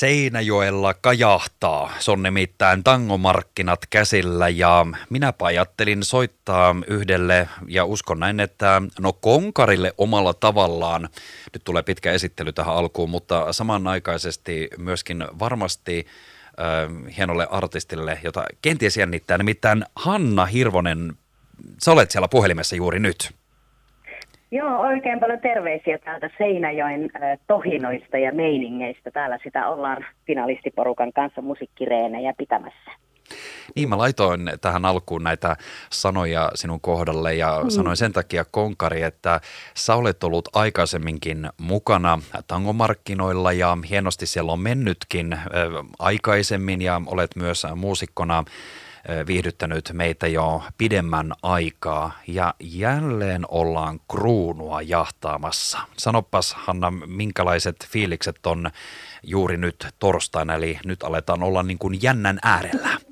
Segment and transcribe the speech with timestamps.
[0.00, 1.92] Seinäjoella kajahtaa.
[1.98, 9.12] Se on nimittäin tangomarkkinat käsillä ja minä ajattelin soittaa yhdelle ja uskon näin, että no
[9.12, 11.08] konkarille omalla tavallaan.
[11.52, 16.06] Nyt tulee pitkä esittely tähän alkuun, mutta samanaikaisesti myöskin varmasti
[16.46, 21.12] äh, hienolle artistille, jota kenties jännittää, nimittäin Hanna Hirvonen.
[21.82, 23.39] Sä olet siellä puhelimessa juuri nyt.
[24.52, 27.10] Joo, oikein paljon terveisiä täältä Seinäjoen
[27.46, 29.10] tohinoista ja meiningeistä.
[29.10, 32.90] Täällä sitä ollaan finalistiporukan kanssa musiikkireenejä pitämässä.
[33.76, 35.56] Niin, mä laitoin tähän alkuun näitä
[35.90, 37.70] sanoja sinun kohdalle ja mm.
[37.70, 39.40] sanoin sen takia Konkari, että
[39.74, 45.40] sä olet ollut aikaisemminkin mukana tangomarkkinoilla ja hienosti siellä on mennytkin äh,
[45.98, 48.44] aikaisemmin ja olet myös muusikkona
[49.26, 55.78] viihdyttänyt meitä jo pidemmän aikaa ja jälleen ollaan kruunua jahtaamassa.
[55.96, 58.70] Sanopas Hanna, minkälaiset fiilikset on
[59.22, 63.09] juuri nyt torstaina, eli nyt aletaan olla niin kuin jännän äärellä.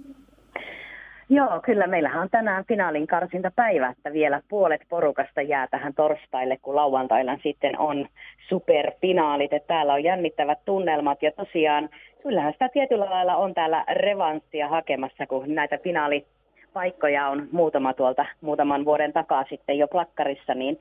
[1.31, 6.77] Joo, kyllä meillähän on tänään finaalin karsintapäivä, että vielä puolet porukasta jää tähän torstaille, kun
[6.77, 8.07] lauantaina sitten on
[8.48, 9.53] superfinaalit.
[9.53, 11.89] Että täällä on jännittävät tunnelmat ja tosiaan
[12.23, 18.84] kyllähän sitä tietyllä lailla on täällä revanssia hakemassa, kun näitä finaalipaikkoja on muutama tuolta muutaman
[18.84, 20.79] vuoden takaa sitten jo plakkarissa, niin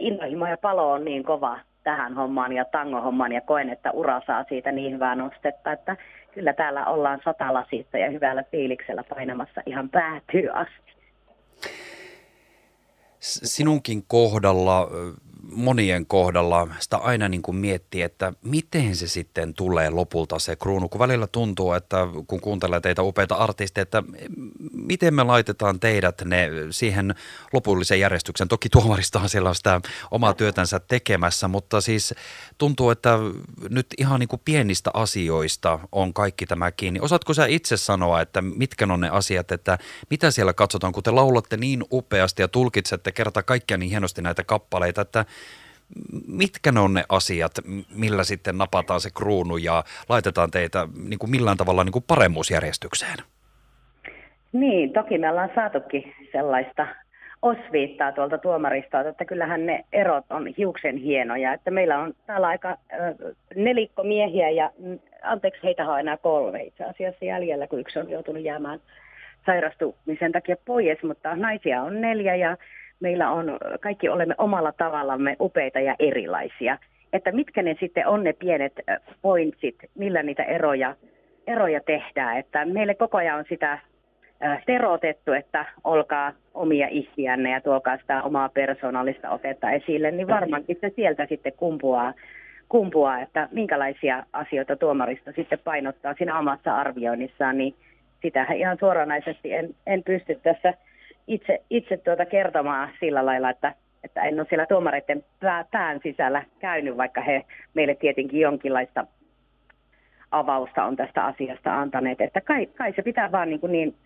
[0.00, 4.44] innohimo ja palo on niin kova tähän hommaan ja tangohommaan ja koen, että ura saa
[4.48, 5.96] siitä niin hyvää nostetta, että
[6.38, 10.92] kyllä täällä ollaan satalasissa ja hyvällä fiiliksellä painamassa ihan päätyy asti.
[13.20, 14.88] Sinunkin kohdalla
[15.52, 20.88] monien kohdalla sitä aina niin kuin miettii, että miten se sitten tulee lopulta se kruunu,
[20.88, 21.96] kun välillä tuntuu, että
[22.26, 24.02] kun kuuntelee teitä upeita artisteja, että
[24.72, 27.14] miten me laitetaan teidät ne siihen
[27.52, 28.48] lopulliseen järjestyksen.
[28.48, 32.14] Toki tuomaristahan siellä sitä omaa työtänsä tekemässä, mutta siis
[32.58, 33.18] tuntuu, että
[33.70, 37.00] nyt ihan niin kuin pienistä asioista on kaikki tämä kiinni.
[37.00, 39.78] Osaatko sä itse sanoa, että mitkä on ne asiat, että
[40.10, 44.44] mitä siellä katsotaan, kun te laulatte niin upeasti ja tulkitsette kerta kaikkia niin hienosti näitä
[44.44, 45.24] kappaleita, että
[46.26, 47.52] mitkä ne on ne asiat,
[47.96, 53.18] millä sitten napataan se kruunu ja laitetaan teitä niin kuin millään tavalla niin kuin paremmuusjärjestykseen?
[54.52, 56.86] Niin, toki me ollaan saatukin sellaista
[57.42, 61.52] osviittaa tuolta tuomarista, että kyllähän ne erot on hiuksen hienoja.
[61.52, 62.78] Että meillä on täällä aika
[63.54, 68.10] nelikko miehiä ja mm, anteeksi, heitä on enää kolme itse asiassa jäljellä, kun yksi on
[68.10, 68.80] joutunut jäämään
[69.46, 72.56] sairastumisen takia pois, mutta naisia on neljä ja
[73.00, 76.78] meillä on, kaikki olemme omalla tavallamme upeita ja erilaisia.
[77.12, 78.72] Että mitkä ne sitten on ne pienet
[79.22, 80.96] pointsit, millä niitä eroja,
[81.46, 82.38] eroja tehdään.
[82.38, 83.78] Että meille koko ajan on sitä
[84.66, 90.92] terotettu, että olkaa omia ihsiänne ja tuokaa sitä omaa persoonallista otetta esille, niin varmaankin se
[90.96, 92.14] sieltä sitten kumpuaa,
[92.68, 97.74] kumpuaa, että minkälaisia asioita tuomarista sitten painottaa siinä omassa arvioinnissaan, niin
[98.22, 100.74] sitä ihan suoranaisesti en, en pysty tässä
[101.28, 103.74] itse, itse tuota kertomaan sillä lailla, että,
[104.04, 105.24] että en ole siellä tuomareiden
[105.70, 107.44] pään sisällä käynyt, vaikka he
[107.74, 109.06] meille tietenkin jonkinlaista
[110.30, 112.20] avausta on tästä asiasta antaneet.
[112.20, 113.96] Että kai, kai se pitää vaan niin, kuin niin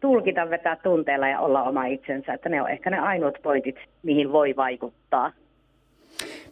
[0.00, 4.32] tulkita, vetää tunteella ja olla oma itsensä, että ne on ehkä ne ainoat pointit, mihin
[4.32, 5.32] voi vaikuttaa.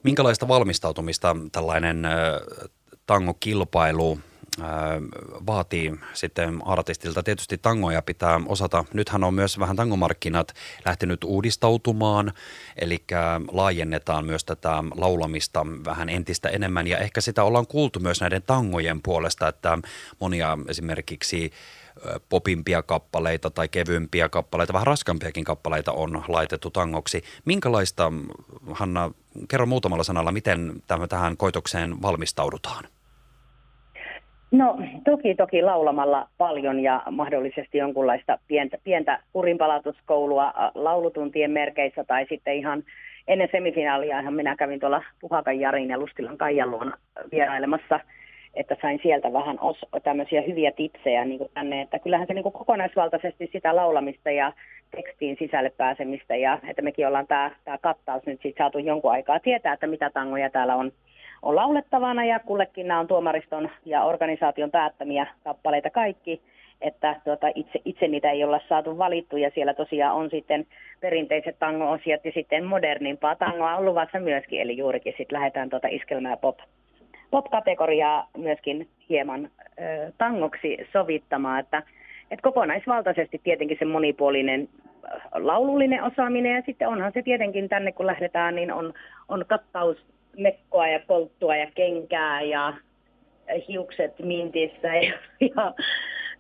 [0.04, 2.02] Minkälaista valmistautumista tällainen
[3.06, 4.18] tangokilpailu
[5.46, 7.22] vaatii sitten artistilta.
[7.22, 8.84] Tietysti tangoja pitää osata.
[8.94, 12.32] Nythän on myös vähän tangomarkkinat lähtenyt uudistautumaan,
[12.76, 13.04] eli
[13.52, 16.86] laajennetaan myös tätä laulamista vähän entistä enemmän.
[16.86, 19.78] Ja ehkä sitä ollaan kuultu myös näiden tangojen puolesta, että
[20.20, 21.52] monia esimerkiksi
[22.28, 27.22] popimpia kappaleita tai kevyempiä kappaleita, vähän raskampiakin kappaleita on laitettu tangoksi.
[27.44, 28.12] Minkälaista,
[28.72, 29.10] Hanna,
[29.48, 32.84] kerro muutamalla sanalla, miten tähän koitokseen valmistaudutaan?
[34.50, 42.54] No toki toki laulamalla paljon ja mahdollisesti jonkunlaista pientä, pientä urinpalautuskoulua laulutuntien merkeissä tai sitten
[42.56, 42.82] ihan
[43.28, 46.96] ennen semifinaalia ihan minä kävin tuolla Puhakan Jarin ja Lustilan Kaijan luona
[47.32, 48.00] vierailemassa,
[48.54, 52.42] että sain sieltä vähän os, tämmöisiä hyviä tipsejä niin kuin tänne, että kyllähän se niin
[52.42, 54.52] kuin kokonaisvaltaisesti sitä laulamista ja
[54.96, 59.40] tekstiin sisälle pääsemistä ja että mekin ollaan tämä, tämä kattaus nyt sitten saatu jonkun aikaa
[59.40, 60.92] tietää, että mitä tangoja täällä on
[61.42, 66.40] on laulettavana ja kullekin nämä on tuomariston ja organisaation päättämiä kappaleita kaikki,
[66.80, 69.36] että tuota, itse, itse niitä ei olla saatu valittu.
[69.36, 70.66] Ja siellä tosiaan on sitten
[71.00, 76.36] perinteiset tango-osiot ja sitten modernimpaa tangoa on luvassa myöskin, eli juurikin sitten lähdetään tuota iskelmää
[76.36, 76.58] pop,
[77.30, 79.50] pop-kategoriaa myöskin hieman
[79.80, 81.82] ö, tangoksi sovittamaan, että
[82.30, 84.68] et kokonaisvaltaisesti tietenkin se monipuolinen
[85.32, 88.94] laulullinen osaaminen ja sitten onhan se tietenkin tänne kun lähdetään, niin on,
[89.28, 89.96] on kattaus
[90.38, 92.72] mekkoa ja polttua ja kenkää ja
[93.68, 95.74] hiukset mintissä ja, ja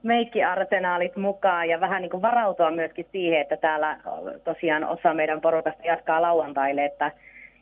[0.02, 4.00] meikkiarsenaalit mukaan ja vähän niin kuin varautua myöskin siihen, että täällä
[4.44, 7.12] tosiaan osa meidän porukasta jatkaa lauantaille, että,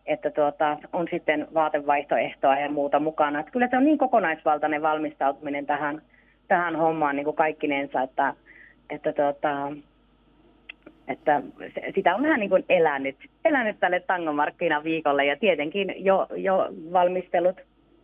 [0.06, 3.40] että tuota, on sitten vaatevaihtoehtoa ja muuta mukana.
[3.40, 6.02] Että kyllä se on niin kokonaisvaltainen valmistautuminen tähän,
[6.48, 8.34] tähän hommaan niin kuin kaikkinensa, että,
[8.90, 9.72] että, tuota,
[11.08, 11.43] että
[11.94, 17.56] sitä on vähän niin kuin elänyt, elänyt tälle tangomarkkinaviikolle ja tietenkin jo, jo valmistelut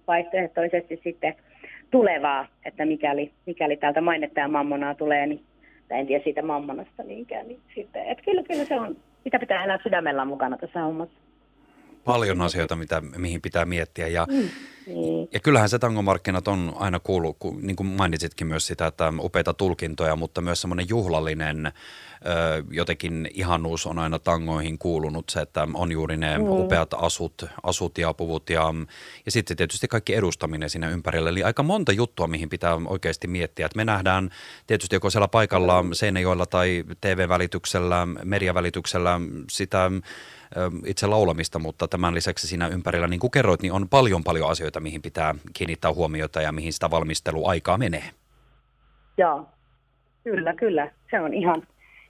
[0.07, 1.35] vaihtoehtoisesti sitten
[1.91, 5.45] tulevaa, että mikäli, mikäli täältä mainetta ja mammonaa tulee, niin
[5.91, 9.79] en tiedä siitä mammonasta niinkään, niin sitten, että kyllä, kyllä se on, mitä pitää elää
[9.83, 11.25] sydämellä mukana tässä hommassa
[12.05, 14.09] paljon asioita, mitä, mihin pitää miettiä.
[14.09, 14.49] Ja, mm,
[14.87, 15.29] niin.
[15.33, 20.17] ja kyllähän se tangomarkkinat on aina kuullut, niin kuin mainitsitkin myös sitä, että upeita tulkintoja,
[20.17, 21.73] mutta myös semmoinen juhlallinen
[22.71, 25.31] jotenkin ihanuus on aina tangoihin kuulunut.
[25.31, 26.45] Se, että on juuri ne mm.
[26.49, 28.75] upeat asut, asut ja puvut ja,
[29.27, 31.31] ja sitten tietysti kaikki edustaminen siinä ympärillä.
[31.31, 33.67] Eli aika monta juttua, mihin pitää oikeasti miettiä.
[33.67, 34.31] Että me nähdään
[34.67, 39.21] tietysti joko siellä paikalla Seinäjoella tai TV-välityksellä, mediavälityksellä
[39.51, 39.91] sitä
[40.87, 44.74] itse laulamista, mutta tämän lisäksi siinä ympärillä, niin kuin kerroit, niin on paljon paljon asioita,
[44.81, 48.11] mihin pitää kiinnittää huomiota ja mihin sitä valmisteluaikaa menee.
[49.19, 49.49] Joo,
[50.25, 50.91] kyllä, kyllä.
[51.11, 51.63] Se on ihan,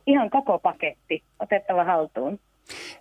[0.06, 2.40] ihan koko paketti otettava haltuun.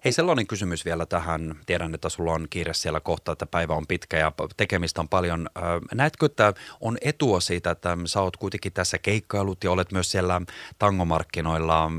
[0.05, 1.55] Hei sellainen kysymys vielä tähän.
[1.65, 5.49] Tiedän, että sulla on kiire siellä kohta, että päivä on pitkä ja tekemistä on paljon.
[5.93, 10.41] Näetkö, että on etua siitä, että sä oot kuitenkin tässä keikkailut ja olet myös siellä
[10.79, 11.91] tangomarkkinoilla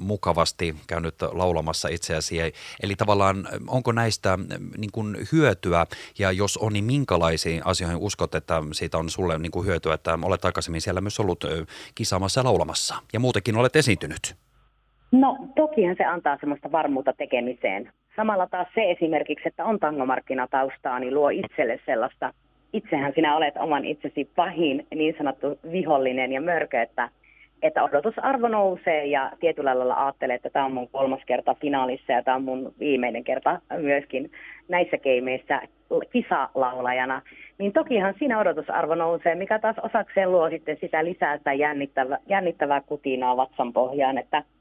[0.00, 2.36] mukavasti käynyt laulamassa itseäsi.
[2.82, 4.38] Eli tavallaan onko näistä
[4.76, 5.86] niin kuin hyötyä
[6.18, 10.18] ja jos on, niin minkälaisiin asioihin uskot, että siitä on sulle niin kuin hyötyä, että
[10.22, 11.44] olet aikaisemmin siellä myös ollut
[11.94, 14.36] kisaamassa ja laulamassa ja muutenkin olet esiintynyt?
[15.12, 17.90] No tokihan se antaa semmoista varmuutta tekemiseen.
[18.16, 22.34] Samalla taas se esimerkiksi, että on tangomarkkinataustaa, niin luo itselle sellaista,
[22.72, 27.08] itsehän sinä olet oman itsesi pahin niin sanottu vihollinen ja mörkö, että,
[27.62, 32.22] että odotusarvo nousee ja tietyllä lailla ajattelee, että tämä on mun kolmas kerta finaalissa ja
[32.22, 34.30] tämä on mun viimeinen kerta myöskin
[34.68, 35.62] näissä keimeissä
[36.10, 37.22] kisalaulajana,
[37.58, 42.80] niin tokihan siinä odotusarvo nousee, mikä taas osakseen luo sitten sitä lisää sitä jännittävää, jännittävää
[42.80, 44.42] kutinaa vatsan pohjaan, että–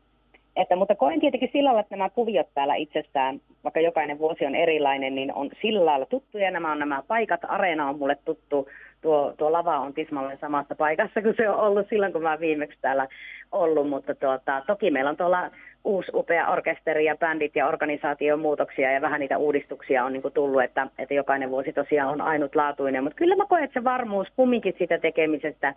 [0.57, 4.55] että, mutta koen tietenkin sillä lailla, että nämä kuviot täällä itsestään, vaikka jokainen vuosi on
[4.55, 6.51] erilainen, niin on sillä lailla tuttuja.
[6.51, 8.69] Nämä on nämä paikat, areena on mulle tuttu,
[9.01, 12.77] tuo, tuo lava on tismalleen samassa paikassa kuin se on ollut silloin, kun mä viimeksi
[12.81, 13.07] täällä
[13.51, 15.51] ollut, mutta tuota, toki meillä on tuolla
[15.83, 20.33] uusi upea orkesteri ja bändit ja organisaation muutoksia ja vähän niitä uudistuksia on niin kuin
[20.33, 24.27] tullut, että, että jokainen vuosi tosiaan on ainutlaatuinen, mutta kyllä mä koen, että se varmuus
[24.35, 25.73] kumminkin sitä tekemisestä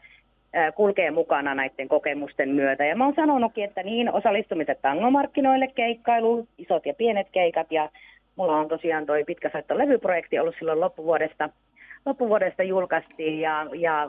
[0.75, 2.85] kulkee mukana näiden kokemusten myötä.
[2.85, 7.89] Ja mä oon sanonutkin, että niin osallistumiset tangomarkkinoille, keikkailu, isot ja pienet keikat ja
[8.37, 11.49] mulla on tosiaan toi pitkä levyprojekti ollut silloin loppuvuodesta,
[12.07, 14.09] loppuvuodesta julkaistiin ja, ja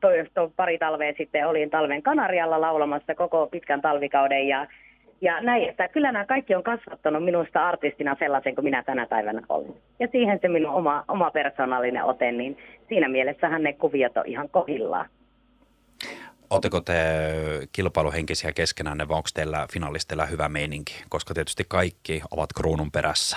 [0.00, 4.66] toi, toi pari talvea sitten olin talven Kanarialla laulamassa koko pitkän talvikauden ja
[5.20, 9.42] ja näin, että kyllä nämä kaikki on kasvattanut minusta artistina sellaisen kuin minä tänä päivänä
[9.48, 9.74] olen.
[10.00, 12.56] Ja siihen se minun oma, oma persoonallinen ote, niin
[12.88, 15.08] siinä mielessähän ne kuviot on ihan kohillaan.
[16.50, 16.94] Oletteko te
[17.72, 21.04] kilpailuhenkisiä keskenään vai onko teillä finalisteilla hyvä meininki?
[21.08, 23.36] Koska tietysti kaikki ovat kruunun perässä.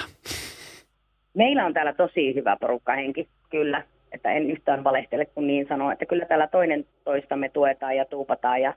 [1.34, 3.84] Meillä on täällä tosi hyvä porukkahenki, kyllä.
[4.12, 5.92] Että en yhtään valehtele, kun niin sanoo.
[5.92, 8.74] Että kyllä täällä toinen toistamme tuetaan ja tuupataan ja,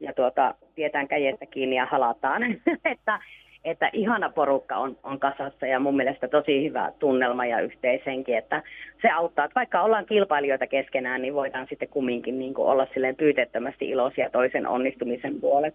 [0.00, 2.42] ja tuota, pidetään käjestä kiinni ja halataan.
[2.92, 3.20] että
[3.64, 8.62] että ihana porukka on, on kasassa ja mun mielestä tosi hyvä tunnelma ja yhteishenki, että
[9.02, 13.16] se auttaa, että vaikka ollaan kilpailijoita keskenään, niin voidaan sitten kumminkin niin kuin olla silleen
[13.16, 15.72] pyytettömästi iloisia toisen onnistumisen puolelle.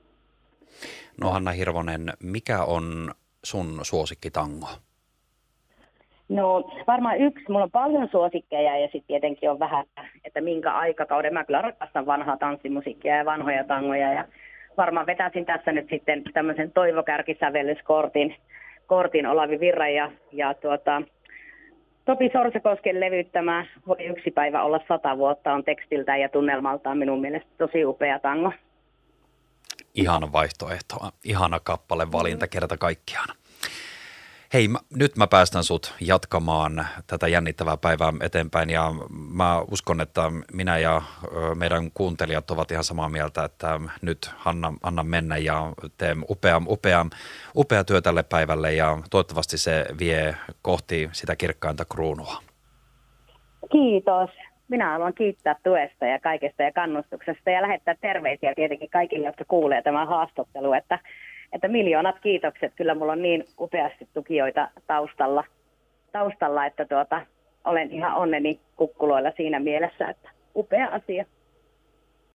[1.21, 3.11] No Hanna Hirvonen, mikä on
[3.43, 4.67] sun suosikkitango?
[6.29, 7.45] No varmaan yksi.
[7.49, 9.85] Mulla on paljon suosikkeja ja sitten tietenkin on vähän,
[10.25, 11.33] että minkä aikakauden.
[11.33, 14.25] Mä kyllä rakastan vanhaa tanssimusiikkia ja vanhoja tangoja ja
[14.77, 18.35] varmaan vetäisin tässä nyt sitten tämmöisen toivokärkisävellyskortin
[18.87, 21.01] kortin Olavi Virra ja, ja tuota,
[22.05, 27.49] Topi Sorsekosken levyttämä Voi yksi päivä olla sata vuotta on tekstiltä ja tunnelmaltaan minun mielestä
[27.57, 28.51] tosi upea tango.
[29.95, 33.27] Ihana vaihtoehto, ihana kappale valinta kerta kaikkiaan.
[34.53, 40.21] Hei, mä, nyt mä päästän sut jatkamaan tätä jännittävää päivää eteenpäin ja mä uskon, että
[40.53, 41.01] minä ja
[41.55, 47.05] meidän kuuntelijat ovat ihan samaa mieltä, että nyt Hanna, anna mennä ja tee upea, upea,
[47.55, 52.35] upea työ tälle päivälle ja toivottavasti se vie kohti sitä kirkkainta kruunua.
[53.71, 54.29] Kiitos.
[54.67, 59.81] Minä haluan kiittää tuesta ja kaikesta ja kannustuksesta ja lähettää terveisiä tietenkin kaikille, jotka kuulee
[59.81, 60.99] tämän haastattelu, että
[61.53, 62.73] että miljoonat kiitokset.
[62.75, 65.43] Kyllä mulla on niin upeasti tukijoita taustalla,
[66.11, 67.21] taustalla että tuota,
[67.65, 71.25] olen ihan onneni kukkuloilla siinä mielessä, että upea asia.